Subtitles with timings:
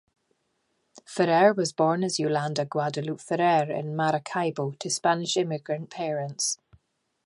[1.05, 6.57] Ferrer was born as Yolanda Guadalupe Ferrer in Maracaibo to Spanish immigrant parents.